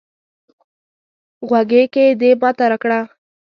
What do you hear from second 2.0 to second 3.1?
دې ماته راکړه